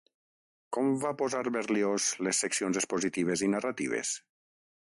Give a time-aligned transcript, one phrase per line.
[0.77, 4.19] Com va posar Berlioz les seccions expositives i narratives?